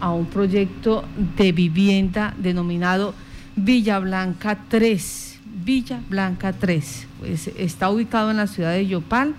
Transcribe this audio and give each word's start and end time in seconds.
a 0.00 0.12
un 0.12 0.26
proyecto 0.26 1.04
de 1.36 1.52
vivienda 1.52 2.34
denominado 2.38 3.14
Villa 3.56 3.98
Blanca 3.98 4.58
3. 4.68 5.38
Villa 5.64 6.00
Blanca 6.08 6.52
3. 6.52 7.06
Pues 7.20 7.48
está 7.56 7.90
ubicado 7.90 8.30
en 8.30 8.38
la 8.38 8.46
ciudad 8.46 8.72
de 8.72 8.86
Yopal 8.86 9.34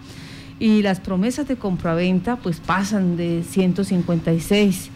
y 0.60 0.84
las 0.84 1.00
promesas 1.00 1.48
de 1.48 1.56
compraventa 1.56 2.36
pues 2.36 2.60
pasan 2.60 3.18
de 3.18 3.44
156. 3.50 4.90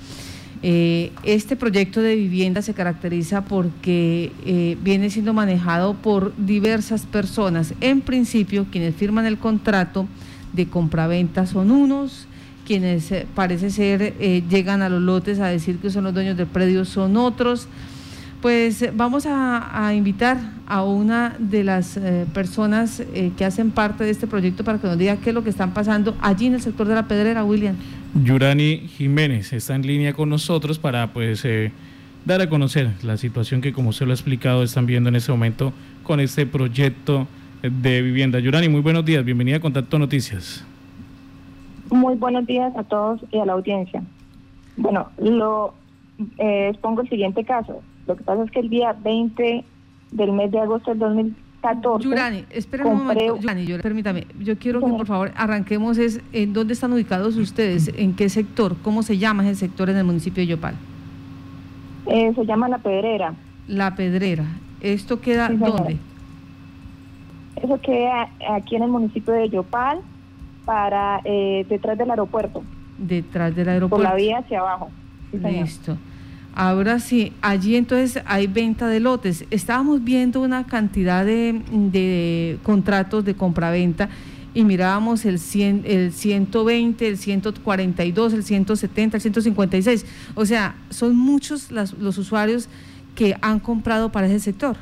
Eh, 0.61 1.11
este 1.23 1.55
proyecto 1.55 2.01
de 2.01 2.15
vivienda 2.15 2.61
se 2.61 2.73
caracteriza 2.73 3.45
porque 3.45 4.31
eh, 4.45 4.77
viene 4.81 5.09
siendo 5.09 5.33
manejado 5.33 5.95
por 5.95 6.33
diversas 6.37 7.05
personas. 7.05 7.73
En 7.81 8.01
principio, 8.01 8.65
quienes 8.71 8.95
firman 8.95 9.25
el 9.25 9.37
contrato 9.37 10.07
de 10.53 10.67
compraventa 10.67 11.45
son 11.45 11.71
unos, 11.71 12.27
quienes 12.65 13.11
eh, 13.11 13.27
parece 13.35 13.69
ser 13.69 14.17
llegan 14.49 14.81
a 14.81 14.89
los 14.89 15.01
lotes 15.01 15.39
a 15.39 15.47
decir 15.47 15.77
que 15.77 15.89
son 15.89 16.03
los 16.05 16.13
dueños 16.13 16.35
del 16.35 16.47
predio 16.47 16.85
son 16.85 17.17
otros. 17.17 17.67
Pues 18.45 18.79
eh, 18.83 18.91
vamos 18.93 19.25
a, 19.27 19.91
invitar 19.95 20.37
a 20.67 20.83
una 20.83 21.35
de 21.39 21.63
las 21.63 21.97
eh, 21.97 22.27
personas 22.31 22.99
eh, 22.99 23.31
que 23.35 23.43
hacen 23.43 23.71
parte 23.71 24.03
de 24.03 24.11
este 24.11 24.27
proyecto 24.27 24.63
para 24.63 24.77
que 24.77 24.85
nos 24.85 24.99
diga 24.99 25.17
qué 25.17 25.31
es 25.31 25.33
lo 25.33 25.43
que 25.43 25.49
están 25.49 25.73
pasando 25.73 26.15
allí 26.21 26.45
en 26.45 26.53
el 26.53 26.61
sector 26.61 26.87
de 26.87 26.93
la 26.93 27.07
Pedrera, 27.07 27.43
William. 27.43 27.75
Yurani 28.23 28.87
Jiménez 28.87 29.51
está 29.51 29.73
en 29.73 29.87
línea 29.87 30.13
con 30.13 30.29
nosotros 30.29 30.77
para 30.77 31.11
pues 31.11 31.43
dar 32.23 32.39
a 32.39 32.47
conocer 32.47 32.91
la 33.01 33.17
situación 33.17 33.61
que 33.61 33.73
como 33.73 33.93
se 33.93 34.05
lo 34.05 34.11
ha 34.11 34.13
explicado 34.13 34.61
están 34.61 34.85
viendo 34.85 35.09
en 35.09 35.15
este 35.15 35.31
momento 35.31 35.73
con 36.03 36.19
este 36.19 36.45
proyecto 36.45 37.27
de 37.63 38.03
vivienda. 38.03 38.37
Yurani, 38.37 38.69
muy 38.69 38.81
buenos 38.81 39.03
días, 39.05 39.25
bienvenida 39.25 39.57
a 39.57 39.59
Contacto 39.59 39.97
Noticias. 39.97 40.63
Muy 41.91 42.15
buenos 42.15 42.45
días 42.45 42.75
a 42.75 42.83
todos 42.83 43.21
y 43.31 43.37
a 43.37 43.45
la 43.45 43.53
audiencia. 43.53 44.03
Bueno, 44.77 45.07
lo 45.17 45.73
expongo 46.37 47.01
el 47.01 47.09
siguiente 47.09 47.43
caso. 47.43 47.81
Lo 48.07 48.15
que 48.15 48.23
pasa 48.23 48.43
es 48.43 48.51
que 48.51 48.59
el 48.59 48.69
día 48.69 48.95
20 49.03 49.63
del 50.11 50.31
mes 50.31 50.51
de 50.51 50.59
agosto 50.59 50.91
del 50.91 50.99
2014... 50.99 52.03
Yurani, 52.03 52.45
espera 52.51 52.85
un 52.85 52.97
momento, 52.97 53.37
Yurani, 53.37 53.65
permítame, 53.81 54.27
yo 54.39 54.57
quiero 54.57 54.79
que 54.79 54.91
por 54.91 55.07
favor 55.07 55.31
arranquemos 55.35 55.97
es 55.97 56.21
en 56.31 56.53
dónde 56.53 56.73
están 56.73 56.93
ubicados 56.93 57.35
ustedes, 57.37 57.91
en 57.95 58.15
qué 58.15 58.29
sector, 58.29 58.75
cómo 58.83 59.01
se 59.01 59.17
llama 59.17 59.43
ese 59.43 59.55
sector 59.55 59.89
en 59.89 59.97
el 59.97 60.03
municipio 60.03 60.41
de 60.41 60.47
Yopal. 60.47 60.75
Eh, 62.07 62.31
se 62.35 62.45
llama 62.45 62.69
La 62.69 62.77
Pedrera. 62.77 63.33
La 63.67 63.95
Pedrera. 63.95 64.45
¿Esto 64.81 65.19
queda 65.19 65.49
dónde? 65.49 65.97
Eso 67.55 67.79
queda 67.81 68.29
aquí 68.51 68.75
en 68.75 68.83
el 68.83 68.89
municipio 68.89 69.33
de 69.33 69.49
Yopal, 69.49 70.01
para 70.65 71.21
eh, 71.23 71.65
detrás 71.69 71.97
del 71.97 72.09
aeropuerto. 72.09 72.63
Detrás 72.97 73.55
del 73.55 73.69
aeropuerto. 73.69 74.03
Por 74.03 74.11
la 74.11 74.15
vía 74.15 74.39
hacia 74.39 74.59
abajo. 74.59 74.89
Listo. 75.31 75.97
Ahora 76.53 76.99
sí, 76.99 77.33
allí 77.41 77.75
entonces 77.75 78.23
hay 78.25 78.47
venta 78.47 78.87
de 78.87 79.01
lotes. 79.01 79.45
Estábamos 79.51 80.03
viendo 80.03 80.41
una 80.41 80.65
cantidad 80.65 81.25
de, 81.25 82.57
contratos 82.63 83.25
de 83.25 83.35
compraventa 83.35 84.07
y 84.53 84.63
mirábamos 84.63 85.25
el, 85.25 85.37
100, 85.37 85.83
el 85.85 86.13
120, 86.13 87.07
el 87.09 87.17
142, 87.17 88.33
el 88.33 88.43
170, 88.43 89.17
el 89.17 89.21
156. 89.21 90.05
O 90.35 90.45
sea, 90.45 90.75
son 90.89 91.17
muchos 91.17 91.71
los 91.71 92.17
usuarios 92.17 92.69
que 93.15 93.35
han 93.41 93.59
comprado 93.59 94.13
para 94.13 94.27
ese 94.27 94.39
sector. 94.39 94.77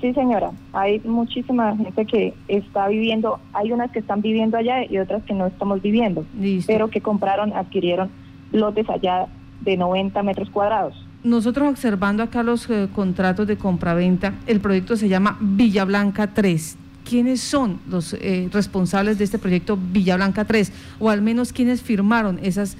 Sí, 0.00 0.12
señora, 0.12 0.52
hay 0.74 1.00
muchísima 1.00 1.74
gente 1.76 2.04
que 2.04 2.34
está 2.48 2.88
viviendo, 2.88 3.40
hay 3.54 3.72
unas 3.72 3.90
que 3.90 4.00
están 4.00 4.20
viviendo 4.20 4.58
allá 4.58 4.84
y 4.84 4.98
otras 4.98 5.22
que 5.24 5.32
no 5.32 5.46
estamos 5.46 5.80
viviendo, 5.80 6.26
pero 6.66 6.88
que 6.88 7.00
compraron, 7.00 7.54
adquirieron 7.54 8.10
lotes 8.52 8.88
allá 8.90 9.26
de 9.62 9.76
90 9.76 10.22
metros 10.22 10.50
cuadrados. 10.50 10.94
Nosotros 11.24 11.68
observando 11.68 12.22
acá 12.22 12.42
los 12.42 12.68
eh, 12.68 12.88
contratos 12.94 13.46
de 13.46 13.56
compraventa, 13.56 14.34
el 14.46 14.60
proyecto 14.60 14.96
se 14.96 15.08
llama 15.08 15.38
Villa 15.40 15.84
Blanca 15.84 16.28
3. 16.28 16.76
¿Quiénes 17.08 17.40
son 17.40 17.80
los 17.88 18.12
eh, 18.14 18.48
responsables 18.52 19.16
de 19.18 19.24
este 19.24 19.38
proyecto 19.38 19.78
Villa 19.92 20.16
Blanca 20.16 20.44
3? 20.44 20.72
O 20.98 21.08
al 21.08 21.22
menos 21.22 21.52
quiénes 21.52 21.80
firmaron 21.80 22.38
esas, 22.42 22.76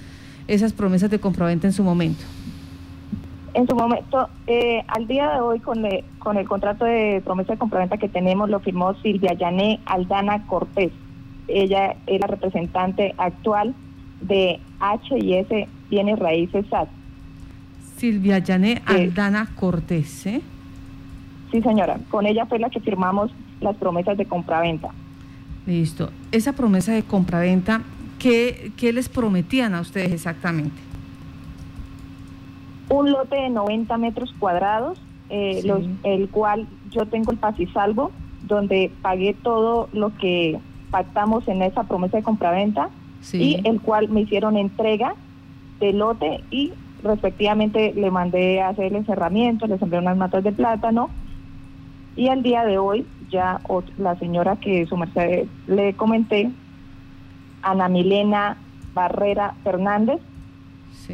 esas 0.49 0.73
promesas 0.73 1.11
de 1.11 1.19
compraventa 1.19 1.67
en 1.67 1.73
su 1.73 1.83
momento. 1.83 2.25
En 3.57 3.67
su 3.67 3.75
momento, 3.75 4.29
eh, 4.47 4.85
al 4.87 5.07
día 5.07 5.31
de 5.31 5.41
hoy, 5.41 5.61
con, 5.61 5.83
con 6.19 6.37
el 6.37 6.47
contrato 6.47 6.85
de 6.85 7.23
promesa 7.25 7.55
de 7.55 7.59
compraventa 7.59 7.97
que 7.97 8.07
tenemos, 8.07 8.51
lo 8.51 8.61
firmó 8.61 8.93
Silvia 9.01 9.33
Yané 9.33 9.81
Aldana 9.87 10.47
Cortés. 10.47 10.93
Ella 11.49 11.97
es 12.07 12.21
la 12.21 12.27
representante 12.27 13.15
actual 13.17 13.75
de 14.21 14.61
H&S 14.79 15.69
Bienes 15.89 16.19
Raíces 16.19 16.67
SAT. 16.69 16.91
Silvia 17.97 18.41
Yané 18.41 18.83
Aldana 18.85 19.49
Cortés, 19.57 20.27
¿eh? 20.27 20.43
Sí, 21.51 21.63
señora. 21.63 21.99
Con 22.11 22.27
ella 22.27 22.45
fue 22.45 22.59
la 22.59 22.69
que 22.69 22.81
firmamos 22.81 23.31
las 23.63 23.75
promesas 23.77 24.19
de 24.19 24.27
compraventa. 24.27 24.91
Listo. 25.65 26.11
Esa 26.31 26.53
promesa 26.53 26.93
de 26.93 27.05
compraventa, 27.05 27.81
¿qué, 28.19 28.71
¿qué 28.77 28.93
les 28.93 29.09
prometían 29.09 29.75
a 29.75 29.81
ustedes 29.81 30.13
exactamente? 30.13 30.77
Un 32.89 33.11
lote 33.11 33.37
de 33.37 33.51
90 33.51 33.97
metros 33.99 34.35
cuadrados, 34.39 35.01
eh, 35.29 35.63
el 36.05 36.29
cual 36.29 36.67
yo 36.91 37.07
tengo 37.07 37.33
el 37.33 37.39
pasisalvo, 37.39 38.13
donde 38.47 38.93
pagué 39.03 39.35
todo 39.35 39.89
lo 39.93 40.17
que 40.17 40.59
pactamos 40.91 41.47
en 41.49 41.63
esa 41.63 41.85
promesa 41.85 42.19
de 42.19 42.23
compraventa 42.23 42.91
y 43.33 43.61
el 43.65 43.81
cual 43.81 44.09
me 44.09 44.21
hicieron 44.21 44.57
entrega 44.57 45.15
de 45.81 45.93
lote 45.93 46.45
y 46.51 46.73
respectivamente 47.03 47.93
le 47.95 48.11
mandé 48.11 48.61
a 48.61 48.69
hacer 48.69 48.87
el 48.87 48.97
encerramiento, 48.97 49.67
le 49.67 49.79
sembré 49.79 49.99
unas 49.99 50.17
matas 50.17 50.45
de 50.45 50.53
plátano 50.53 51.11
y 52.15 52.29
al 52.29 52.43
día 52.43 52.65
de 52.65 52.79
hoy 52.79 53.07
ya 53.31 53.61
la 53.99 54.19
señora 54.19 54.57
que 54.57 54.87
su 54.87 54.97
merced 54.97 55.47
le 55.67 55.95
comenté, 55.95 56.51
Ana 57.63 57.89
Milena 57.89 58.57
Barrera 58.95 59.55
Fernández, 59.63 60.21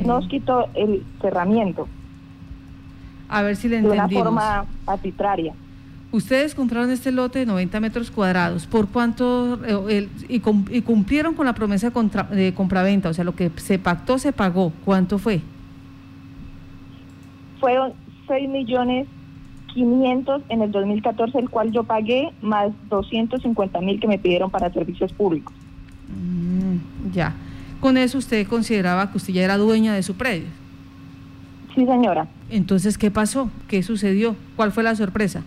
nos 0.04 0.26
quitó 0.28 0.69
el 0.75 1.04
cerramiento. 1.20 1.88
A 3.28 3.43
ver 3.43 3.56
si 3.56 3.69
le 3.69 3.78
entendimos. 3.78 4.09
De 4.10 4.16
una 4.16 4.25
forma 4.25 4.65
arbitraria. 4.87 5.54
Ustedes 6.12 6.54
compraron 6.54 6.91
este 6.91 7.10
lote 7.10 7.38
de 7.38 7.47
90 7.47 7.81
metros 7.81 8.10
cuadrados. 8.10 8.66
¿Por 8.66 8.88
cuánto? 8.88 9.59
Eh, 9.88 10.09
y, 10.28 10.41
cumplieron 10.82 11.34
con 11.34 11.47
la 11.47 11.54
promesa 11.54 11.88
de, 11.88 12.37
de 12.37 12.53
compraventa? 12.53 13.09
O 13.09 13.15
sea, 13.15 13.25
lo 13.25 13.34
que 13.34 13.50
se 13.56 13.78
pactó, 13.78 14.19
se 14.19 14.32
pagó. 14.32 14.72
¿Cuánto 14.84 15.19
fue? 15.19 15.41
Fueron 17.60 17.94
6 18.28 18.49
millones 18.50 19.06
500 19.72 20.43
en 20.49 20.62
el 20.62 20.70
2014, 20.70 21.38
el 21.38 21.50
cual 21.50 21.72
yo 21.72 21.84
pagué, 21.84 22.31
más 22.43 22.72
250 22.91 23.81
mil 23.81 24.00
que 24.00 24.06
me 24.06 24.19
pidieron 24.19 24.50
para 24.50 24.70
servicios 24.70 25.12
públicos. 25.12 25.54
Mm, 26.09 27.12
ya. 27.12 27.34
Con 27.82 27.97
eso 27.97 28.16
usted 28.19 28.47
consideraba 28.47 29.10
que 29.10 29.16
usted 29.16 29.32
ya 29.32 29.43
era 29.43 29.59
dueña 29.59 29.93
de 29.93 30.04
su 30.04 30.15
predio. 30.15 30.47
Sí, 31.75 31.84
señora. 31.84 32.28
Entonces, 32.48 32.97
¿qué 32.97 33.10
pasó? 33.10 33.50
¿Qué 33.66 33.82
sucedió? 33.82 34.37
¿Cuál 34.54 34.70
fue 34.70 34.84
la 34.84 34.94
sorpresa? 34.94 35.43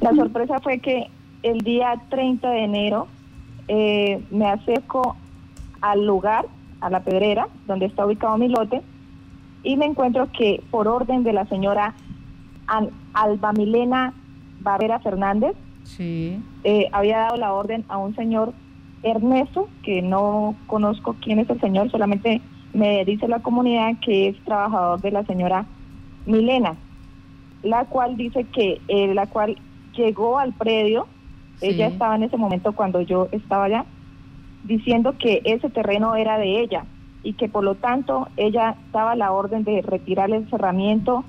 La 0.00 0.12
sorpresa 0.16 0.58
fue 0.58 0.80
que 0.80 1.06
el 1.44 1.60
día 1.60 1.94
30 2.08 2.50
de 2.50 2.64
enero 2.64 3.06
eh, 3.68 4.20
me 4.32 4.46
acerco 4.46 5.14
al 5.80 6.04
lugar, 6.04 6.46
a 6.80 6.90
la 6.90 7.04
pedrera, 7.04 7.46
donde 7.68 7.86
está 7.86 8.04
ubicado 8.04 8.36
mi 8.36 8.48
lote, 8.48 8.82
y 9.62 9.76
me 9.76 9.86
encuentro 9.86 10.28
que 10.32 10.60
por 10.72 10.88
orden 10.88 11.22
de 11.22 11.32
la 11.32 11.46
señora 11.46 11.94
Alba 13.14 13.52
Milena 13.52 14.12
Barrera 14.60 14.98
Fernández, 14.98 15.54
eh, 16.00 16.88
había 16.90 17.18
dado 17.18 17.36
la 17.36 17.52
orden 17.52 17.84
a 17.88 17.98
un 17.98 18.16
señor 18.16 18.54
Ernesto, 19.02 19.68
que 19.82 20.02
no 20.02 20.56
conozco 20.66 21.16
quién 21.20 21.38
es 21.38 21.50
el 21.50 21.60
señor, 21.60 21.90
solamente 21.90 22.40
me 22.72 23.04
dice 23.04 23.28
la 23.28 23.40
comunidad 23.40 23.94
que 24.00 24.28
es 24.28 24.44
trabajador 24.44 25.00
de 25.00 25.10
la 25.10 25.24
señora 25.24 25.66
Milena, 26.26 26.76
la 27.62 27.84
cual 27.86 28.16
dice 28.16 28.44
que, 28.44 28.80
eh, 28.88 29.12
la 29.14 29.26
cual 29.26 29.56
llegó 29.96 30.38
al 30.38 30.52
predio, 30.52 31.06
ella 31.60 31.88
estaba 31.88 32.16
en 32.16 32.24
ese 32.24 32.36
momento 32.36 32.72
cuando 32.72 33.00
yo 33.02 33.28
estaba 33.30 33.64
allá, 33.64 33.84
diciendo 34.64 35.16
que 35.18 35.42
ese 35.44 35.70
terreno 35.70 36.16
era 36.16 36.38
de 36.38 36.60
ella 36.60 36.84
y 37.22 37.34
que 37.34 37.48
por 37.48 37.62
lo 37.62 37.76
tanto 37.76 38.28
ella 38.36 38.76
daba 38.92 39.14
la 39.14 39.32
orden 39.32 39.64
de 39.64 39.82
retirar 39.82 40.30
el 40.32 40.48
cerramiento 40.50 41.24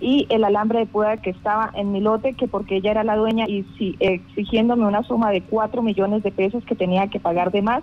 y 0.00 0.26
el 0.30 0.44
alambre 0.44 0.80
de 0.80 0.86
puerta 0.86 1.22
que 1.22 1.30
estaba 1.30 1.70
en 1.74 1.92
mi 1.92 2.00
lote, 2.00 2.32
que 2.34 2.48
porque 2.48 2.76
ella 2.76 2.90
era 2.90 3.04
la 3.04 3.16
dueña 3.16 3.46
y 3.46 3.64
si, 3.76 3.96
exigiéndome 4.00 4.86
una 4.86 5.02
suma 5.02 5.30
de 5.30 5.42
4 5.42 5.82
millones 5.82 6.22
de 6.22 6.32
pesos 6.32 6.64
que 6.64 6.74
tenía 6.74 7.08
que 7.08 7.20
pagar 7.20 7.52
de 7.52 7.62
más, 7.62 7.82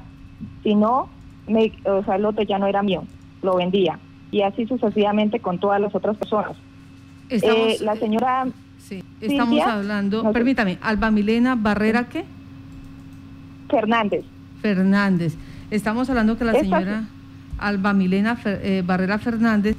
si 0.64 0.76
no, 0.76 1.10
me, 1.48 1.72
o 1.86 2.04
sea, 2.04 2.16
el 2.16 2.24
lote 2.24 2.46
ya 2.46 2.58
no 2.58 2.68
era 2.68 2.82
mío, 2.82 3.04
lo 3.44 3.56
vendía. 3.56 4.00
Y 4.32 4.42
así 4.42 4.66
sucesivamente 4.66 5.40
con 5.40 5.60
todas 5.60 5.80
las 5.80 5.94
otras 5.96 6.18
personas. 6.18 6.58
Eh, 7.30 7.78
la 7.82 7.96
señora 7.96 8.48
Sí, 8.80 9.04
estamos 9.20 9.62
hablando, 9.62 10.32
permítame, 10.32 10.78
Alba 10.82 11.12
Milena 11.12 11.56
Barrera, 11.56 12.08
¿qué? 12.08 12.24
Fernández. 13.70 14.24
Fernández. 14.62 15.36
Estamos 15.72 16.10
hablando 16.10 16.38
que 16.38 16.46
la 16.46 16.54
señora 16.54 17.04
Alba 17.58 17.94
Milena 17.94 18.38
eh, 18.46 18.84
Barrera 18.86 19.18
Fernández, 19.18 19.76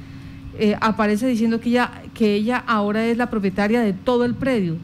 eh, 0.58 0.76
aparece 0.81 1.26
diciendo 1.26 1.60
que 1.60 1.70
ella, 1.70 1.90
que 2.14 2.34
ella 2.34 2.62
ahora 2.66 3.06
es 3.06 3.16
la 3.16 3.31
propietaria 3.31 3.81
de 3.81 3.93
todo 3.93 4.25
el 4.25 4.34
predio. 4.34 4.76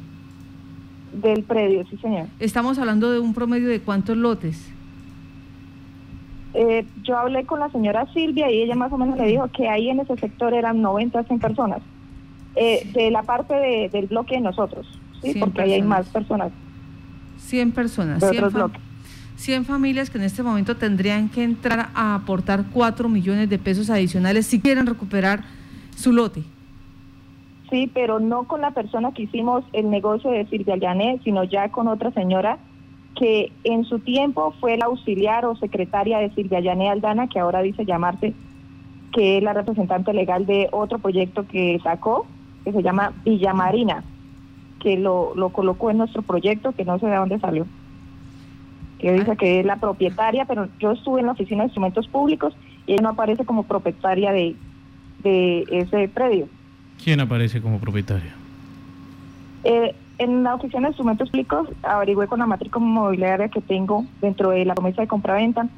Del 1.13 1.43
predio, 1.43 1.85
sí, 1.91 1.97
señor. 1.99 2.27
Estamos 2.41 2.79
hablando 2.79 3.11
de 3.11 3.19
un 3.19 3.35
promedio 3.35 3.69
de 3.69 3.81
cuántos 3.81 4.17
lotes. 4.17 4.71
Eh, 6.55 6.87
yo 7.03 7.19
hablé 7.19 7.45
con 7.45 7.59
la 7.59 7.69
señora 7.71 8.07
Silvia 8.13 8.51
y 8.51 8.63
ella 8.63 8.77
más 8.77 8.93
o 8.93 8.99
menos 8.99 9.19
le 9.19 9.27
dijo 9.27 9.49
que 9.49 9.69
ahí 9.69 9.91
en 9.91 10.01
ese 10.01 10.17
sector 10.17 10.55
eran 10.55 10.81
90 10.81 11.25
100 11.25 11.41
personas. 11.41 11.83
Eh, 12.57 12.89
de 12.95 13.11
la 13.11 13.25
parte 13.25 13.91
del 13.93 14.07
bloque 14.07 14.37
de 14.37 14.41
nosotros, 14.41 14.87
¿sí? 15.21 15.35
porque 15.41 15.63
ahí 15.63 15.73
hay 15.73 15.83
más 15.83 16.07
personas. 16.07 16.53
100 17.39 17.73
personas. 17.73 18.23
100, 18.23 18.53
100 19.35 19.65
familias 19.65 20.09
que 20.09 20.19
en 20.19 20.25
este 20.25 20.45
momento 20.45 20.77
tendrían 20.77 21.29
que 21.29 21.43
entrar 21.43 21.91
a 21.95 22.15
aportar 22.15 22.67
4 22.73 23.09
millones 23.09 23.51
de 23.51 23.59
pesos 23.59 23.91
adicionales 23.91 24.47
si 24.47 24.61
quieren 24.61 24.87
recuperar 24.87 25.43
su 25.97 26.13
lote. 26.13 26.43
Sí, 27.71 27.91
pero 27.93 28.21
no 28.21 28.45
con 28.45 28.61
la 28.61 28.73
persona 28.73 29.13
que 29.13 29.23
hicimos 29.23 29.65
el 29.73 29.91
negocio 29.91 30.31
de 30.31 30.47
Silvia 30.47 30.77
Llané, 30.77 31.21
sino 31.25 31.45
ya 31.45 31.71
con 31.71 31.89
otra 31.89 32.13
señora 32.13 32.59
que 33.17 33.53
en 33.65 33.85
su 33.85 34.01
tiempo 34.01 34.55
fue 34.61 34.77
la 34.77 34.87
auxiliar 34.87 35.45
o 35.47 35.57
secretaria 35.57 36.19
de 36.19 36.31
Silvia 36.31 36.61
Llané 36.61 36.91
Aldana, 36.91 37.29
que 37.29 37.39
ahora 37.39 37.63
dice 37.63 37.85
llamarse, 37.85 38.35
que 39.13 39.39
es 39.39 39.43
la 39.43 39.53
representante 39.53 40.13
legal 40.13 40.47
de 40.47 40.69
otro 40.73 40.99
proyecto 40.99 41.47
que 41.47 41.79
sacó, 41.83 42.27
que 42.65 42.73
se 42.73 42.83
llama 42.83 43.13
Villa 43.25 43.55
Marina, 43.55 44.05
que 44.81 44.97
lo, 44.97 45.33
lo 45.37 45.51
colocó 45.51 45.91
en 45.91 45.99
nuestro 45.99 46.23
proyecto, 46.23 46.73
que 46.73 46.85
no 46.85 46.99
sé 46.99 47.07
de 47.07 47.17
dónde 47.17 47.39
salió. 47.39 47.67
Que 48.99 49.13
dice 49.13 49.33
ah. 49.33 49.37
que 49.37 49.61
es 49.61 49.67
la 49.67 49.77
propietaria, 49.77 50.45
pero 50.45 50.69
yo 50.81 50.93
estuve 50.93 51.21
en 51.21 51.27
la 51.27 51.33
oficina 51.33 51.63
de 51.63 51.67
instrumentos 51.67 52.09
públicos 52.09 52.57
y 52.87 52.93
ella 52.95 53.03
no 53.03 53.11
aparece 53.11 53.45
como 53.45 53.63
propietaria 53.63 54.33
de, 54.33 54.57
de 55.25 55.65
ese 55.71 56.09
predio. 56.09 56.49
¿Quién 57.03 57.21
aparece 57.21 57.61
como 57.61 57.81
propietaria? 57.81 58.35
Eh, 59.65 59.95
en 60.19 60.45
la 60.45 60.55
oficina 60.55 60.83
de 60.83 60.89
instrumentos 60.89 61.31
públicos 61.31 61.69
averigüé 61.83 62.27
con 62.29 62.39
la 62.39 62.47
matrícula 62.47 62.85
mobiliaria 62.85 63.49
que 63.49 63.61
tengo 63.61 64.05
dentro 64.21 64.51
de 64.51 64.65
la 64.65 64.75
promesa 64.75 65.03
de 65.03 65.09
compra-venta 65.09 65.69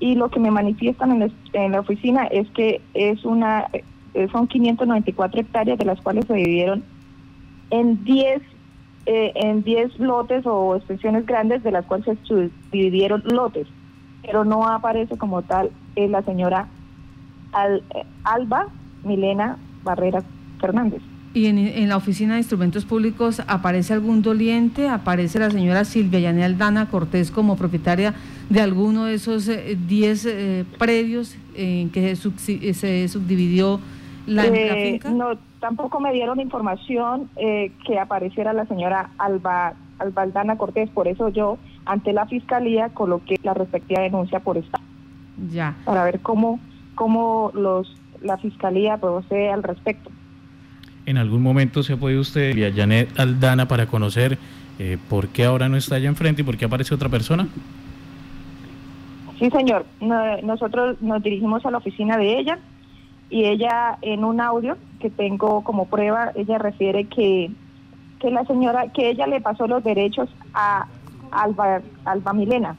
y 0.00 0.14
lo 0.16 0.30
que 0.30 0.40
me 0.40 0.50
manifiestan 0.50 1.22
en 1.22 1.72
la, 1.72 1.80
oficina 1.80 2.24
es 2.24 2.48
que 2.50 2.82
es 2.92 3.24
una 3.24 3.68
eh, 4.14 4.28
son 4.30 4.46
594 4.46 5.40
hectáreas 5.40 5.78
de 5.78 5.84
las 5.86 6.00
cuales 6.00 6.26
se 6.26 6.34
dividieron 6.34 6.84
en 7.70 8.04
10 8.04 8.42
eh, 9.06 9.32
en 9.36 9.62
10 9.62 9.98
lotes 10.00 10.44
o 10.44 10.76
extensiones 10.76 11.24
grandes 11.24 11.62
de 11.62 11.70
las 11.70 11.86
cuales 11.86 12.18
se 12.26 12.50
dividieron 12.72 13.22
lotes, 13.24 13.68
pero 14.22 14.44
no 14.44 14.66
aparece 14.66 15.16
como 15.16 15.42
tal 15.42 15.70
eh, 15.94 16.08
la 16.08 16.22
señora 16.22 16.68
Alba 18.24 18.66
Milena 19.06 19.56
Barrera 19.84 20.22
Fernández. 20.60 21.02
¿Y 21.36 21.48
en, 21.48 21.88
la 21.90 21.98
oficina 21.98 22.32
de 22.32 22.40
instrumentos 22.40 22.86
públicos 22.86 23.42
aparece 23.46 23.92
algún 23.92 24.22
doliente? 24.22 24.88
¿Aparece 24.88 25.38
la 25.38 25.50
señora 25.50 25.84
Silvia 25.84 26.18
Yanel 26.18 26.52
Aldana 26.52 26.88
Cortés 26.88 27.30
como 27.30 27.56
propietaria 27.56 28.14
de 28.48 28.62
alguno 28.62 29.04
de 29.04 29.14
esos 29.16 29.46
10 29.46 29.50
eh, 30.24 30.30
eh, 30.32 30.64
predios 30.78 31.36
en 31.54 31.90
que 31.90 32.16
se, 32.16 33.08
subdividió 33.08 33.80
la, 34.26 34.46
eh, 34.46 34.92
finca? 34.92 35.10
No, 35.10 35.36
tampoco 35.60 36.00
me 36.00 36.10
dieron 36.14 36.40
información 36.40 37.28
que 37.36 37.98
apareciera 38.00 38.54
la 38.54 38.64
señora 38.64 39.10
Alba, 39.18 39.74
Alba 39.98 40.22
Aldana 40.22 40.56
Cortés, 40.56 40.88
por 40.88 41.06
eso 41.06 41.28
yo 41.28 41.58
ante 41.84 42.14
la 42.14 42.24
fiscalía 42.24 42.88
coloqué 42.88 43.38
la 43.42 43.52
respectiva 43.52 44.00
denuncia 44.00 44.40
por 44.40 44.56
esta. 44.56 44.80
Ya. 45.50 45.76
Para 45.84 46.02
ver 46.04 46.20
cómo, 46.20 46.60
cómo 46.94 47.50
los, 47.52 47.94
la 48.26 48.36
fiscalía 48.36 48.98
procede 48.98 49.50
al 49.50 49.62
respecto 49.62 50.10
en 51.06 51.18
algún 51.18 51.42
momento 51.42 51.82
se 51.82 51.94
ha 51.94 51.96
podido 51.96 52.20
usted 52.20 52.54
via 52.54 52.72
Janet 52.74 53.18
Aldana 53.18 53.66
para 53.68 53.86
conocer 53.86 54.38
eh, 54.78 54.98
por 55.08 55.28
qué 55.28 55.44
ahora 55.44 55.68
no 55.68 55.76
está 55.76 55.94
allá 55.94 56.08
enfrente 56.08 56.42
y 56.42 56.44
por 56.44 56.56
qué 56.56 56.66
aparece 56.66 56.94
otra 56.94 57.08
persona? 57.08 57.48
Sí, 59.38 59.48
señor. 59.50 59.86
nosotros 60.42 61.00
nos 61.00 61.22
dirigimos 61.22 61.64
a 61.64 61.70
la 61.70 61.78
oficina 61.78 62.16
de 62.16 62.38
ella 62.38 62.58
y 63.30 63.44
ella 63.44 63.98
en 64.02 64.24
un 64.24 64.40
audio 64.40 64.76
que 65.00 65.10
tengo 65.10 65.62
como 65.62 65.86
prueba, 65.86 66.32
ella 66.34 66.58
refiere 66.58 67.04
que, 67.04 67.50
que 68.18 68.30
la 68.30 68.44
señora, 68.44 68.88
que 68.92 69.10
ella 69.10 69.26
le 69.26 69.40
pasó 69.40 69.66
los 69.66 69.84
derechos 69.84 70.28
a 70.54 70.86
Alba, 71.30 71.82
Alba 72.04 72.32
Milena 72.32 72.76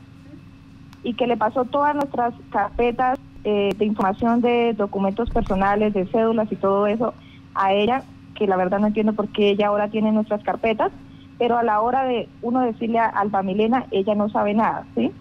y 1.03 1.13
que 1.13 1.27
le 1.27 1.37
pasó 1.37 1.65
todas 1.65 1.95
nuestras 1.95 2.33
carpetas 2.49 3.19
eh, 3.49 3.69
de 3.77 3.85
información 3.85 4.41
de 4.41 4.73
documentos 4.73 5.29
personales, 5.29 5.93
de 5.93 6.05
cédulas 6.07 6.51
y 6.51 6.57
todo 6.57 6.85
eso 6.85 7.13
a 7.55 7.71
ella 7.71 8.03
que 8.35 8.45
la 8.45 8.57
verdad 8.57 8.79
no 8.79 8.87
entiendo 8.87 9.13
por 9.13 9.29
qué 9.29 9.51
ella 9.51 9.67
ahora 9.67 9.87
tiene 9.87 10.11
nuestras 10.11 10.43
carpetas, 10.43 10.91
pero 11.37 11.57
a 11.57 11.63
la 11.63 11.79
hora 11.79 12.03
de 12.03 12.27
uno 12.41 12.59
decirle 12.59 12.99
a 12.99 13.05
Alba 13.05 13.43
Milena, 13.43 13.85
ella 13.91 14.15
no 14.15 14.27
sabe 14.27 14.53
nada, 14.53 14.85
¿sí? 14.95 15.13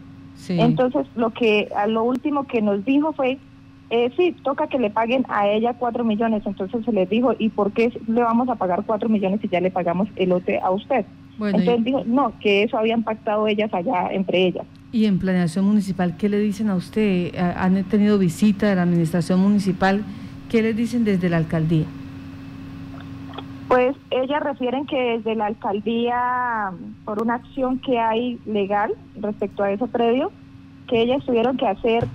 Entonces, 0.48 1.06
lo 1.14 1.30
que 1.30 1.68
a 1.76 1.86
lo 1.86 2.02
último 2.02 2.48
que 2.48 2.60
nos 2.62 2.84
dijo 2.84 3.12
fue, 3.12 3.38
eh, 3.90 4.12
sí, 4.16 4.34
toca 4.42 4.66
que 4.66 4.80
le 4.80 4.90
paguen 4.90 5.24
a 5.28 5.46
ella 5.46 5.74
cuatro 5.74 6.02
millones. 6.02 6.42
Entonces 6.44 6.84
se 6.84 6.90
les 6.90 7.08
dijo, 7.08 7.32
¿y 7.38 7.50
por 7.50 7.70
qué 7.70 7.92
le 8.08 8.22
vamos 8.22 8.48
a 8.48 8.56
pagar 8.56 8.82
cuatro 8.84 9.08
millones 9.08 9.40
si 9.40 9.48
ya 9.48 9.60
le 9.60 9.70
pagamos 9.70 10.08
el 10.16 10.30
lote 10.30 10.58
a 10.58 10.72
usted? 10.72 11.06
Entonces 11.38 11.84
dijo, 11.84 12.02
no, 12.04 12.32
que 12.40 12.64
eso 12.64 12.76
habían 12.76 13.04
pactado 13.04 13.46
ellas 13.46 13.72
allá 13.72 14.08
entre 14.10 14.48
ellas. 14.48 14.66
¿Y 14.92 15.06
en 15.06 15.18
planeación 15.18 15.64
municipal 15.64 16.16
qué 16.16 16.28
le 16.28 16.38
dicen 16.38 16.70
a 16.70 16.74
usted? 16.74 17.34
¿Han 17.36 17.82
tenido 17.84 18.18
visita 18.18 18.68
de 18.68 18.76
la 18.76 18.82
administración 18.82 19.40
municipal? 19.40 20.04
¿Qué 20.48 20.62
les 20.62 20.76
dicen 20.76 21.04
desde 21.04 21.28
la 21.28 21.38
alcaldía? 21.38 21.86
Pues 23.68 23.96
ellas 24.10 24.42
refieren 24.42 24.86
que 24.86 25.18
desde 25.18 25.34
la 25.34 25.46
alcaldía, 25.46 26.70
por 27.04 27.20
una 27.20 27.34
acción 27.34 27.78
que 27.80 27.98
hay 27.98 28.38
legal 28.46 28.94
respecto 29.20 29.64
a 29.64 29.72
ese 29.72 29.88
predio, 29.88 30.30
que 30.86 31.02
ellas 31.02 31.24
tuvieron 31.26 31.56
que 31.56 31.66
hacer 31.66 32.06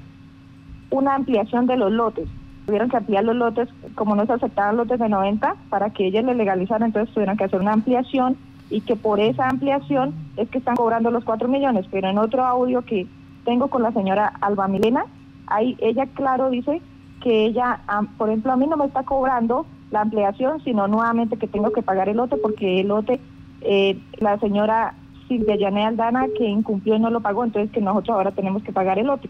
una 0.92 1.16
ampliación 1.16 1.68
de 1.68 1.76
los 1.76 1.92
lotes. 1.92 2.28
Tuvieron 2.66 2.90
que 2.90 2.98
ampliar 2.98 3.26
los 3.26 3.36
lotes, 3.36 3.68
como 3.96 4.16
no 4.16 4.26
se 4.26 4.34
aceptaban 4.34 4.78
lotes 4.78 4.98
de 4.98 5.10
90, 5.10 5.56
para 5.70 5.90
que 5.90 6.08
ellas 6.08 6.24
le 6.24 6.36
legalizaran, 6.36 6.88
entonces 6.88 7.14
tuvieron 7.14 7.36
que 7.36 7.44
hacer 7.44 7.60
una 7.60 7.74
ampliación 7.74 8.38
y 8.72 8.82
que 8.82 8.96
por 8.96 9.20
esa 9.20 9.50
ampliación 9.50 10.16
es 10.38 10.50
que 10.50 10.58
están 10.58 10.76
cobrando 10.76 11.12
los 11.12 11.24
4 11.24 11.48
millones. 11.48 11.86
Pero 11.92 12.10
en 12.10 12.18
otro 12.18 12.44
audio 12.46 12.84
que 12.84 13.06
tengo 13.46 13.68
con 13.68 13.84
la 13.84 13.92
señora 13.92 14.34
Alba 14.42 14.68
Milena, 14.68 15.06
ahí 15.48 15.78
ella 15.80 16.08
claro 16.08 16.50
dice 16.50 16.82
que 17.22 17.46
ella, 17.46 17.82
por 18.18 18.30
ejemplo, 18.30 18.52
a 18.52 18.58
mí 18.58 18.66
no 18.66 18.78
me 18.78 18.86
está 18.86 19.04
cobrando 19.04 19.66
la 19.92 20.02
ampliación, 20.02 20.64
sino 20.64 20.88
nuevamente 20.88 21.38
que 21.38 21.48
tengo 21.48 21.72
que 21.72 21.84
pagar 21.84 22.10
el 22.10 22.18
lote 22.18 22.38
porque 22.38 22.80
el 22.80 22.88
lote, 22.88 23.20
eh, 23.62 24.00
la 24.18 24.40
señora 24.40 24.96
Silvia 25.28 25.56
Yané 25.58 25.86
Aldana 25.86 26.28
que 26.36 26.46
incumplió 26.46 26.96
y 26.96 27.00
no 27.00 27.10
lo 27.10 27.20
pagó, 27.20 27.44
entonces 27.44 27.72
que 27.72 27.82
nosotros 27.82 28.16
ahora 28.16 28.32
tenemos 28.32 28.64
que 28.64 28.72
pagar 28.72 28.98
el 28.98 29.08
lote. 29.08 29.30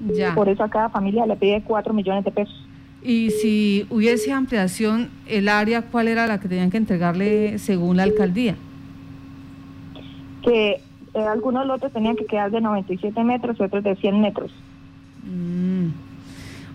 Ya. 0.00 0.34
Por 0.34 0.48
eso 0.48 0.62
a 0.62 0.68
cada 0.68 0.90
familia 0.90 1.26
le 1.26 1.36
pide 1.36 1.62
cuatro 1.62 1.94
millones 1.94 2.24
de 2.24 2.30
pesos. 2.30 2.67
Y 3.02 3.30
si 3.30 3.86
hubiese 3.90 4.32
ampliación, 4.32 5.10
el 5.26 5.48
área, 5.48 5.82
¿cuál 5.82 6.08
era 6.08 6.26
la 6.26 6.40
que 6.40 6.48
tenían 6.48 6.70
que 6.70 6.78
entregarle 6.78 7.58
según 7.58 7.96
la 7.96 8.02
alcaldía? 8.02 8.56
Que 10.42 10.80
eh, 11.14 11.20
algunos 11.20 11.66
lotes 11.66 11.92
tenían 11.92 12.16
que 12.16 12.26
quedar 12.26 12.50
de 12.50 12.60
97 12.60 13.22
metros 13.22 13.56
y 13.58 13.62
otros 13.62 13.84
de 13.84 13.94
100 13.96 14.20
metros. 14.20 14.50
Mm. 15.24 15.88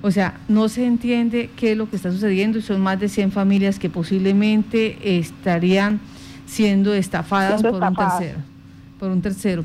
O 0.02 0.12
sea, 0.12 0.40
no 0.48 0.68
se 0.70 0.86
entiende 0.86 1.50
qué 1.56 1.72
es 1.72 1.78
lo 1.78 1.90
que 1.90 1.96
está 1.96 2.12
sucediendo 2.12 2.58
y 2.60 2.62
son 2.62 2.82
más 2.82 3.00
de 3.00 3.08
100 3.10 3.32
familias 3.32 3.80
que 3.80 3.90
posiblemente 3.90 5.18
estarían 5.18 6.00
siendo 6.46 6.94
estafadas 6.94 7.62
por 7.62 7.82
un 7.82 7.96
tercero. 7.96 8.40
Por 9.00 9.12
un 9.12 9.22
tercero. 9.22 9.64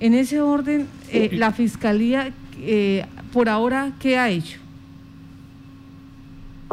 En 0.00 0.14
ese 0.14 0.40
orden, 0.40 0.86
eh, 1.10 1.30
la 1.32 1.52
fiscalía, 1.52 2.32
eh, 2.60 3.04
por 3.32 3.48
ahora, 3.48 3.92
¿qué 4.00 4.18
ha 4.18 4.30
hecho? 4.30 4.58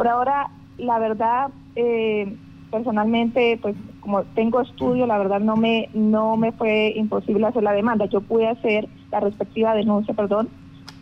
Por 0.02 0.08
ahora, 0.08 0.50
la 0.80 0.98
verdad, 0.98 1.52
eh, 1.76 2.40
personalmente, 2.72 3.60
pues 3.62 3.76
como 4.00 4.24
tengo 4.24 4.60
estudio, 4.60 5.06
la 5.06 5.20
verdad 5.20 5.42
no 5.42 5.58
me 5.58 5.92
no 5.94 6.38
me 6.38 6.54
fue 6.54 6.92
imposible 6.96 7.46
hacer 7.46 7.62
la 7.62 7.74
demanda. 7.74 8.06
Yo 8.08 8.22
pude 8.22 8.48
hacer 8.48 8.90
la 9.12 9.20
respectiva 9.20 9.76
denuncia, 9.76 10.16
perdón, 10.16 10.50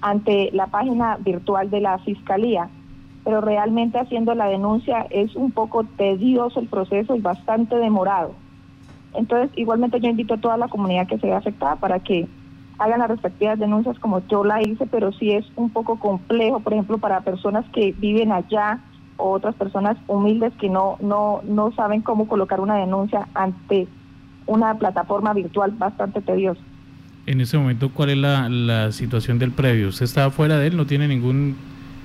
ante 0.01 0.49
la 0.51 0.67
página 0.67 1.15
virtual 1.15 1.69
de 1.69 1.79
la 1.79 1.97
Fiscalía, 1.99 2.71
pero 3.23 3.39
realmente 3.39 3.97
haciendo 3.99 4.35
la 4.35 4.47
denuncia 4.47 5.07
es 5.11 5.33
un 5.37 5.53
poco 5.53 5.85
tedioso 5.85 6.59
el 6.59 6.67
proceso 6.67 7.15
y 7.15 7.21
bastante 7.21 7.77
demorado. 7.77 8.35
Entonces, 9.13 9.49
igualmente 9.55 10.01
yo 10.01 10.09
invito 10.09 10.33
a 10.33 10.41
toda 10.41 10.57
la 10.57 10.67
comunidad 10.67 11.07
que 11.07 11.19
se 11.19 11.27
vea 11.27 11.37
afectada 11.37 11.77
para 11.77 12.01
que 12.01 12.27
hagan 12.79 12.99
las 12.99 13.07
respectivas 13.07 13.59
denuncias 13.59 13.97
como 13.99 14.27
yo 14.27 14.43
la 14.43 14.61
hice, 14.61 14.87
pero 14.87 15.13
sí 15.13 15.31
es 15.31 15.45
un 15.55 15.69
poco 15.69 15.99
complejo, 15.99 16.59
por 16.59 16.73
ejemplo, 16.73 16.97
para 16.97 17.21
personas 17.21 17.63
que 17.71 17.93
viven 17.97 18.33
allá 18.33 18.83
o 19.19 19.31
otras 19.31 19.55
personas 19.55 19.97
humildes 20.07 20.53
que 20.59 20.69
no, 20.69 20.97
no, 21.01 21.41
no 21.43 21.71
saben 21.73 22.01
cómo 22.01 22.27
colocar 22.27 22.59
una 22.59 22.77
denuncia 22.77 23.27
ante 23.35 23.87
una 24.47 24.73
plataforma 24.75 25.33
virtual 25.33 25.71
bastante 25.77 26.21
tediosa 26.21 26.61
en 27.29 27.41
ese 27.41 27.59
momento 27.59 27.91
cuál 27.93 28.09
es 28.09 28.17
la, 28.17 28.91
situación 28.91 29.37
del 29.37 29.51
previo. 29.51 29.89
¿Usted 29.89 30.05
está 30.05 30.31
fuera 30.31 30.57
de 30.57 30.67
él? 30.67 30.77
¿No 30.77 30.87
tiene 30.87 31.07
ningún 31.07 31.55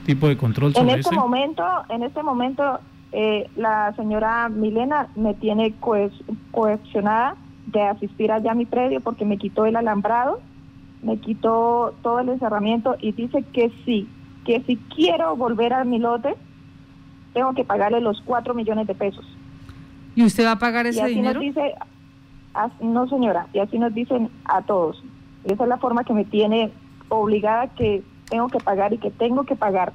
tipo 0.05 0.29
de 0.29 0.37
control 0.37 0.75
sobre 0.75 0.93
En 0.93 0.99
este 0.99 1.15
momento, 1.15 1.65
en 1.89 2.03
este 2.03 2.23
momento 2.23 2.79
eh, 3.11 3.49
la 3.57 3.95
señora 3.97 4.51
Milena 4.51 5.09
me 5.17 5.33
tiene 5.33 5.73
coaccionada 6.51 7.37
de 7.67 7.83
asistir 7.83 8.33
allá 8.33 8.53
a 8.53 8.55
mi 8.55 8.67
predio 8.67 9.01
porque 9.01 9.25
me 9.25 9.39
quitó 9.39 9.65
el 9.65 9.77
alambrado, 9.77 10.41
me 11.03 11.17
quitó 11.17 11.95
todo 12.03 12.21
el 12.21 12.29
encerramiento 12.29 12.97
y 13.01 13.13
dice 13.13 13.43
que 13.55 13.73
sí, 13.87 14.07
que 14.45 14.63
si 14.67 14.77
quiero 14.95 15.37
volver 15.37 15.73
a 15.73 15.85
mi 15.85 15.99
lote, 15.99 16.35
tengo 17.35 17.53
que 17.53 17.65
pagarle 17.65 18.01
los 18.01 18.23
4 18.25 18.55
millones 18.55 18.87
de 18.87 18.95
pesos. 18.95 19.27
¿Y 20.15 20.25
usted 20.25 20.47
va 20.47 20.53
a 20.53 20.59
pagar 20.59 20.87
ese 20.87 21.01
y 21.01 21.03
así 21.03 21.15
dinero? 21.17 21.35
Nos 21.35 21.55
dice, 21.55 21.75
no 22.81 23.09
señora, 23.09 23.49
y 23.53 23.59
así 23.59 23.79
nos 23.79 23.93
dicen 23.93 24.31
a 24.45 24.63
todos. 24.63 25.03
Esa 25.45 25.65
es 25.65 25.69
la 25.69 25.77
forma 25.77 26.05
que 26.05 26.15
me 26.15 26.25
tiene 26.25 26.71
obligada 27.09 27.69
que 27.75 28.03
tengo 28.31 28.49
que 28.49 28.59
pagar 28.59 28.93
y 28.95 28.99
que 28.99 29.11
tengo 29.11 29.45
que 29.45 29.57
pagar 29.57 29.93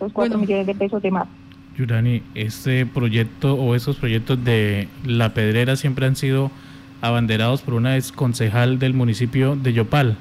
los 0.00 0.12
4 0.12 0.38
millones 0.38 0.66
de 0.66 0.74
pesos 0.74 1.02
de 1.02 1.10
más. 1.10 1.26
Yurani, 1.76 2.22
este 2.34 2.86
proyecto 2.86 3.54
o 3.54 3.74
esos 3.74 3.96
proyectos 3.96 4.42
de 4.44 4.88
La 5.04 5.34
Pedrera 5.34 5.76
siempre 5.76 6.06
han 6.06 6.16
sido 6.16 6.50
abanderados 7.00 7.62
por 7.62 7.74
una 7.74 7.96
ex 7.96 8.12
concejal 8.12 8.78
del 8.78 8.94
municipio 8.94 9.56
de 9.56 9.72
Yopal. 9.72 10.16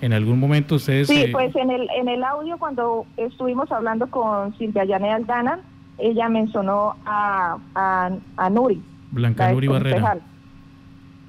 ¿En 0.00 0.12
algún 0.12 0.38
momento 0.38 0.76
ustedes...? 0.76 1.08
Sí, 1.08 1.26
pues 1.32 1.54
en 1.56 1.70
el, 1.70 1.88
en 1.96 2.08
el 2.08 2.22
audio 2.22 2.58
cuando 2.58 3.06
estuvimos 3.16 3.70
hablando 3.72 4.06
con 4.08 4.56
Silvia 4.58 4.84
Yane 4.84 5.12
Aldana, 5.12 5.60
ella 5.98 6.28
mencionó 6.28 6.94
a, 7.04 7.58
a, 7.74 8.50
Nuri. 8.50 8.80
Blanca 9.10 9.52
Nuri 9.52 9.68
Barrera. 9.68 10.18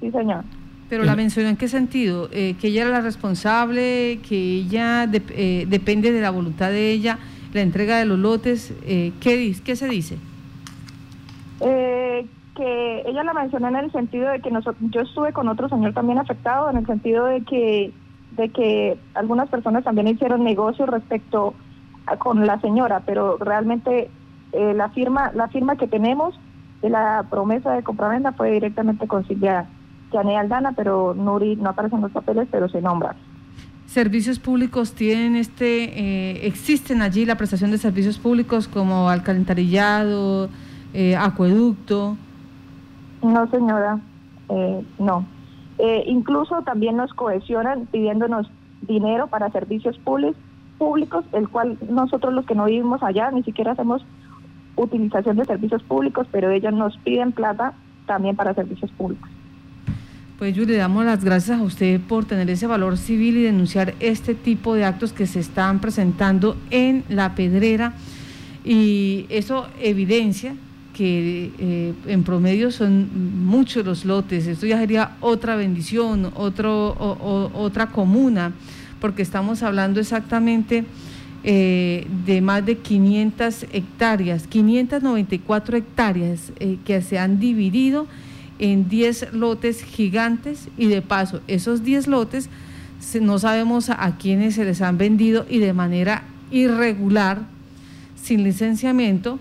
Sí, 0.00 0.10
señor. 0.10 0.44
Pero 0.88 1.04
la 1.04 1.14
mencionó 1.14 1.48
en 1.48 1.56
qué 1.56 1.68
sentido? 1.68 2.28
Eh, 2.32 2.56
que 2.60 2.68
ella 2.68 2.82
era 2.82 2.90
la 2.90 3.00
responsable, 3.00 4.20
que 4.28 4.36
ella 4.36 5.08
eh, 5.12 5.66
depende 5.68 6.10
de 6.12 6.20
la 6.20 6.30
voluntad 6.30 6.70
de 6.70 6.90
ella 6.90 7.18
la 7.52 7.60
entrega 7.62 7.98
de 7.98 8.04
los 8.04 8.18
lotes, 8.18 8.72
eh, 8.84 9.12
¿qué, 9.20 9.54
¿qué 9.64 9.76
se 9.76 9.88
dice? 9.88 10.18
Eh, 11.60 12.26
que 12.56 13.02
ella 13.06 13.24
la 13.24 13.32
mencionó 13.32 13.68
en 13.68 13.76
el 13.76 13.92
sentido 13.92 14.30
de 14.30 14.40
que 14.40 14.50
nosotros, 14.50 14.90
yo 14.90 15.00
estuve 15.00 15.32
con 15.32 15.48
otro 15.48 15.68
señor 15.68 15.92
también 15.92 16.18
afectado, 16.18 16.70
en 16.70 16.76
el 16.76 16.86
sentido 16.86 17.26
de 17.26 17.42
que, 17.42 17.92
de 18.40 18.48
que 18.48 18.98
algunas 19.14 19.48
personas 19.48 19.84
también 19.84 20.08
hicieron 20.08 20.42
negocios 20.42 20.88
respecto 20.88 21.54
a, 22.06 22.16
con 22.16 22.46
la 22.46 22.60
señora, 22.60 23.02
pero 23.04 23.36
realmente 23.38 24.10
eh, 24.52 24.74
la 24.74 24.88
firma 24.90 25.30
la 25.34 25.48
firma 25.48 25.76
que 25.76 25.86
tenemos 25.86 26.38
de 26.82 26.90
la 26.90 27.26
promesa 27.28 27.72
de 27.72 27.82
compraventa 27.82 28.32
fue 28.32 28.50
directamente 28.52 29.06
con 29.06 29.26
Silvia 29.28 29.66
Jané 30.10 30.38
Aldana, 30.38 30.72
pero 30.72 31.14
Nuri 31.14 31.56
no 31.56 31.70
aparece 31.70 31.96
en 31.96 32.02
los 32.02 32.12
papeles, 32.12 32.48
pero 32.50 32.68
se 32.68 32.80
nombra 32.80 33.14
servicios 33.86 34.38
públicos 34.38 34.92
tienen 34.92 35.34
este, 35.34 35.98
eh, 35.98 36.46
existen 36.46 37.02
allí 37.02 37.26
la 37.26 37.34
prestación 37.34 37.72
de 37.72 37.78
servicios 37.78 38.18
públicos 38.18 38.68
como 38.68 39.08
alcantarillado, 39.08 40.48
eh, 40.94 41.16
acueducto? 41.16 42.16
No, 43.20 43.50
señora, 43.50 43.98
eh, 45.82 46.04
incluso 46.06 46.62
también 46.62 46.96
nos 46.96 47.12
cohesionan 47.14 47.86
pidiéndonos 47.86 48.50
dinero 48.82 49.28
para 49.28 49.50
servicios 49.50 49.98
públicos, 49.98 51.24
el 51.32 51.48
cual 51.48 51.78
nosotros 51.88 52.34
los 52.34 52.44
que 52.44 52.54
no 52.54 52.66
vivimos 52.66 53.02
allá 53.02 53.30
ni 53.30 53.42
siquiera 53.42 53.72
hacemos 53.72 54.04
utilización 54.76 55.36
de 55.36 55.44
servicios 55.46 55.82
públicos, 55.82 56.26
pero 56.30 56.50
ellos 56.50 56.72
nos 56.74 56.96
piden 56.98 57.32
plata 57.32 57.72
también 58.06 58.36
para 58.36 58.54
servicios 58.54 58.90
públicos. 58.92 59.28
Pues 60.38 60.54
yo 60.54 60.64
le 60.64 60.76
damos 60.76 61.04
las 61.04 61.24
gracias 61.24 61.60
a 61.60 61.62
usted 61.62 62.00
por 62.00 62.24
tener 62.24 62.48
ese 62.50 62.66
valor 62.66 62.96
civil 62.96 63.36
y 63.38 63.42
denunciar 63.42 63.94
este 64.00 64.34
tipo 64.34 64.74
de 64.74 64.84
actos 64.84 65.12
que 65.12 65.26
se 65.26 65.40
están 65.40 65.80
presentando 65.80 66.56
en 66.70 67.04
la 67.08 67.34
pedrera 67.34 67.94
y 68.64 69.26
eso 69.28 69.66
evidencia 69.80 70.54
que 71.00 71.50
eh, 71.58 71.94
en 72.08 72.24
promedio 72.24 72.70
son 72.70 73.08
muchos 73.46 73.86
los 73.86 74.04
lotes. 74.04 74.46
Esto 74.46 74.66
ya 74.66 74.78
sería 74.78 75.16
otra 75.22 75.56
bendición, 75.56 76.30
otro, 76.34 76.94
otra 77.54 77.86
comuna, 77.86 78.52
porque 79.00 79.22
estamos 79.22 79.62
hablando 79.62 79.98
exactamente 79.98 80.84
eh, 81.42 82.06
de 82.26 82.42
más 82.42 82.66
de 82.66 82.76
500 82.76 83.64
hectáreas, 83.72 84.46
594 84.46 85.78
hectáreas 85.78 86.52
eh, 86.60 86.76
que 86.84 87.00
se 87.00 87.18
han 87.18 87.40
dividido 87.40 88.06
en 88.58 88.90
10 88.90 89.32
lotes 89.32 89.82
gigantes 89.82 90.68
y 90.76 90.88
de 90.88 91.00
paso 91.00 91.40
esos 91.46 91.82
10 91.82 92.08
lotes 92.08 92.50
no 93.22 93.38
sabemos 93.38 93.88
a, 93.88 94.18
quiénes 94.18 94.56
se 94.56 94.66
les 94.66 94.82
han 94.82 94.98
vendido 94.98 95.46
y 95.48 95.60
de 95.60 95.72
manera 95.72 96.24
irregular, 96.50 97.40
sin 98.22 98.44
licenciamiento, 98.44 99.38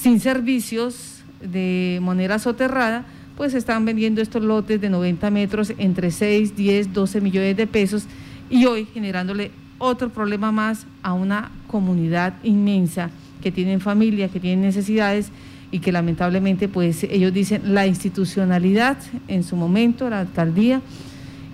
sin 0.00 0.20
servicios 0.20 1.22
de 1.40 1.98
manera 2.02 2.38
soterrada, 2.38 3.04
pues 3.36 3.54
están 3.54 3.84
vendiendo 3.84 4.20
estos 4.20 4.42
lotes 4.42 4.80
de 4.80 4.90
90 4.90 5.30
metros 5.30 5.72
entre 5.78 6.10
6, 6.10 6.56
10, 6.56 6.92
12 6.92 7.20
millones 7.20 7.56
de 7.56 7.66
pesos 7.66 8.04
y 8.50 8.64
hoy 8.66 8.86
generándole 8.92 9.50
otro 9.78 10.10
problema 10.10 10.50
más 10.52 10.86
a 11.02 11.12
una 11.12 11.50
comunidad 11.66 12.34
inmensa 12.42 13.10
que 13.42 13.52
tienen 13.52 13.80
familia, 13.80 14.28
que 14.28 14.40
tienen 14.40 14.62
necesidades 14.62 15.30
y 15.70 15.80
que 15.80 15.92
lamentablemente 15.92 16.68
pues 16.68 17.04
ellos 17.04 17.32
dicen 17.32 17.74
la 17.74 17.86
institucionalidad 17.86 18.98
en 19.28 19.44
su 19.44 19.54
momento, 19.56 20.10
la 20.10 20.20
alcaldía 20.20 20.80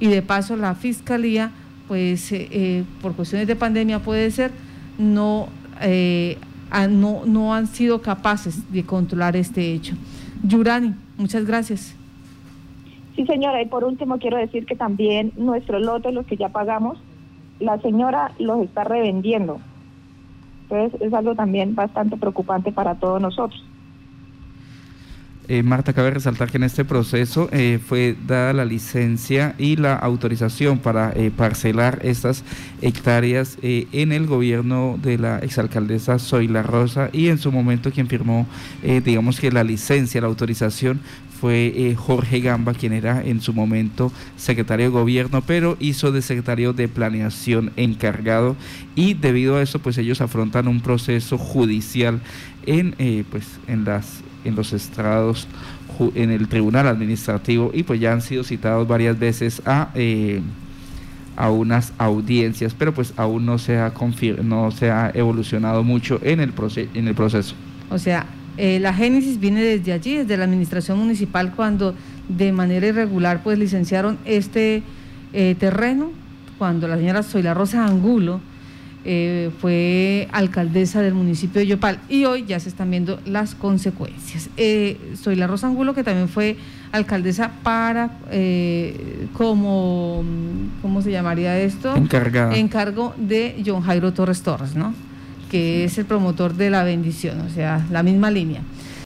y 0.00 0.08
de 0.08 0.22
paso 0.22 0.56
la 0.56 0.74
fiscalía 0.74 1.50
pues 1.88 2.32
eh, 2.32 2.48
eh, 2.50 2.84
por 3.02 3.14
cuestiones 3.14 3.46
de 3.46 3.56
pandemia 3.56 4.00
puede 4.00 4.30
ser 4.30 4.52
no, 4.98 5.48
eh, 5.82 6.38
no, 6.88 7.24
no 7.24 7.54
han 7.54 7.66
sido 7.66 8.02
capaces 8.02 8.72
de 8.72 8.84
controlar 8.84 9.36
este 9.36 9.72
hecho. 9.72 9.94
Yurani, 10.42 10.94
muchas 11.16 11.44
gracias. 11.44 11.94
Sí, 13.16 13.24
señora, 13.26 13.62
y 13.62 13.66
por 13.66 13.84
último 13.84 14.18
quiero 14.18 14.38
decir 14.38 14.66
que 14.66 14.74
también 14.74 15.32
nuestros 15.36 15.80
lotes, 15.80 16.12
los 16.12 16.26
que 16.26 16.36
ya 16.36 16.48
pagamos, 16.48 16.98
la 17.60 17.78
señora 17.80 18.32
los 18.38 18.62
está 18.62 18.84
revendiendo. 18.84 19.60
Entonces 20.62 21.00
es 21.00 21.14
algo 21.14 21.34
también 21.34 21.74
bastante 21.74 22.16
preocupante 22.16 22.72
para 22.72 22.96
todos 22.96 23.20
nosotros. 23.20 23.62
Eh, 25.46 25.62
Marta, 25.62 25.92
cabe 25.92 26.10
resaltar 26.10 26.50
que 26.50 26.56
en 26.56 26.64
este 26.64 26.86
proceso 26.86 27.50
eh, 27.52 27.78
fue 27.86 28.16
dada 28.26 28.54
la 28.54 28.64
licencia 28.64 29.54
y 29.58 29.76
la 29.76 29.94
autorización 29.94 30.78
para 30.78 31.12
eh, 31.14 31.30
parcelar 31.36 31.98
estas 32.02 32.44
hectáreas 32.80 33.58
en 33.62 34.12
el 34.12 34.26
gobierno 34.26 34.98
de 35.02 35.18
la 35.18 35.38
exalcaldesa 35.40 36.18
Zoila 36.18 36.62
Rosa 36.62 37.10
y 37.12 37.28
en 37.28 37.38
su 37.38 37.52
momento 37.52 37.90
quien 37.90 38.08
firmó, 38.08 38.46
digamos 38.82 39.40
que 39.40 39.50
la 39.50 39.64
licencia, 39.64 40.20
la 40.20 40.26
autorización 40.26 41.00
fue 41.40 41.94
Jorge 41.96 42.40
Gamba, 42.40 42.74
quien 42.74 42.92
era 42.92 43.22
en 43.22 43.40
su 43.40 43.54
momento 43.54 44.12
secretario 44.36 44.86
de 44.86 44.92
gobierno, 44.92 45.42
pero 45.42 45.76
hizo 45.80 46.12
de 46.12 46.20
secretario 46.20 46.72
de 46.72 46.88
planeación 46.88 47.72
encargado 47.76 48.56
y 48.94 49.14
debido 49.14 49.56
a 49.56 49.62
eso 49.62 49.78
pues 49.78 49.96
ellos 49.96 50.20
afrontan 50.20 50.68
un 50.68 50.80
proceso 50.80 51.38
judicial 51.38 52.20
en, 52.66 52.94
pues, 53.30 53.46
en 53.66 53.84
las 53.84 54.22
en 54.44 54.54
los 54.54 54.72
estrados 54.72 55.48
en 56.14 56.30
el 56.30 56.48
tribunal 56.48 56.88
administrativo 56.88 57.70
y 57.72 57.84
pues 57.84 58.00
ya 58.00 58.12
han 58.12 58.20
sido 58.20 58.42
citados 58.42 58.86
varias 58.88 59.18
veces 59.18 59.62
a 59.64 59.90
eh, 59.94 60.40
a 61.36 61.50
unas 61.50 61.92
audiencias 61.98 62.74
pero 62.76 62.92
pues 62.94 63.12
aún 63.16 63.46
no 63.46 63.58
se 63.58 63.78
ha 63.78 63.92
no 64.42 64.70
se 64.70 64.90
ha 64.90 65.10
evolucionado 65.14 65.82
mucho 65.82 66.20
en 66.22 66.40
el 66.40 66.52
en 66.94 67.08
el 67.08 67.14
proceso. 67.14 67.54
O 67.90 67.98
sea 67.98 68.26
eh, 68.56 68.78
la 68.80 68.94
génesis 68.94 69.40
viene 69.40 69.62
desde 69.62 69.92
allí 69.92 70.14
desde 70.14 70.36
la 70.36 70.44
administración 70.44 70.98
municipal 70.98 71.52
cuando 71.54 71.94
de 72.28 72.52
manera 72.52 72.86
irregular 72.86 73.42
pues 73.42 73.58
licenciaron 73.58 74.18
este 74.24 74.82
eh, 75.32 75.56
terreno 75.58 76.10
cuando 76.58 76.86
la 76.86 76.96
señora 76.96 77.22
Zoila 77.22 77.54
Rosa 77.54 77.84
Angulo 77.84 78.40
eh, 79.06 79.50
fue 79.60 80.28
alcaldesa 80.32 81.02
del 81.02 81.12
municipio 81.12 81.60
de 81.60 81.66
Yopal 81.66 81.98
y 82.08 82.24
hoy 82.24 82.46
ya 82.46 82.58
se 82.58 82.70
están 82.70 82.90
viendo 82.90 83.20
las 83.26 83.54
consecuencias. 83.54 84.48
Eh, 84.56 84.98
soy 85.20 85.36
la 85.36 85.46
Rosa 85.46 85.66
Angulo, 85.66 85.92
que 85.92 86.02
también 86.02 86.28
fue 86.28 86.56
alcaldesa 86.90 87.50
para, 87.62 88.18
eh, 88.30 89.26
como, 89.34 90.24
¿cómo 90.80 91.02
se 91.02 91.10
llamaría 91.10 91.58
esto? 91.60 91.94
Encargada. 91.94 92.56
Encargo 92.56 93.14
de 93.18 93.62
John 93.64 93.82
Jairo 93.82 94.12
Torres 94.12 94.42
Torres, 94.42 94.74
¿no? 94.74 94.94
Que 95.50 95.84
es 95.84 95.98
el 95.98 96.06
promotor 96.06 96.54
de 96.54 96.70
la 96.70 96.82
bendición, 96.82 97.40
o 97.42 97.50
sea, 97.50 97.86
la 97.90 98.02
misma 98.02 98.30
línea. 98.30 98.62